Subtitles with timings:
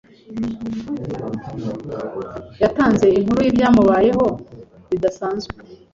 [2.63, 4.25] Yatanze inkuru yibyamubayeho
[4.89, 5.53] bidasanzwe.